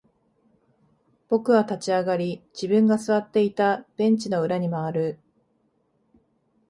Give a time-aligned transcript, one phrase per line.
[1.29, 5.19] 僕は立ち上がり、自分が座っていたベンチの裏に回る。